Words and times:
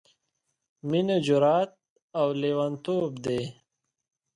—مينه 0.89 1.15
جرات 1.25 1.71
او 2.19 2.27
لېوانتوب 2.41 3.11
دی... 3.25 3.41